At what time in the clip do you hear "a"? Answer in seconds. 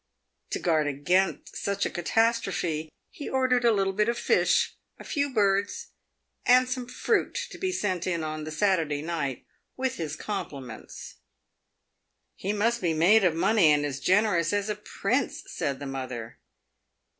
1.85-1.89, 3.63-3.71, 4.97-5.03, 14.69-14.75